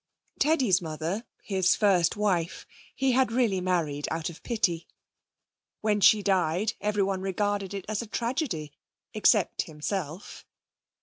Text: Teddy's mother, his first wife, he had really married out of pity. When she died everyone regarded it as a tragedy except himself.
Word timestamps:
Teddy's 0.39 0.81
mother, 0.81 1.25
his 1.43 1.75
first 1.75 2.15
wife, 2.17 2.65
he 2.95 3.11
had 3.11 3.31
really 3.31 3.61
married 3.61 4.07
out 4.09 4.31
of 4.31 4.41
pity. 4.41 4.87
When 5.81 6.01
she 6.01 6.23
died 6.23 6.73
everyone 6.81 7.21
regarded 7.21 7.75
it 7.75 7.85
as 7.87 8.01
a 8.01 8.07
tragedy 8.07 8.71
except 9.13 9.61
himself. 9.61 10.43